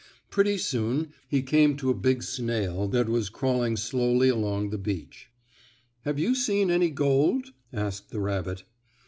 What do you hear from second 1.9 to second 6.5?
a big snail that was crawling slowly along the beach. "Have you